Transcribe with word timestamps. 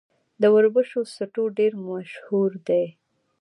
د 0.41 0.43
وربشو 0.53 0.99
سټو 1.15 1.43
ډیر 1.57 1.71
مشهور 1.87 2.51
دی. 2.67 2.85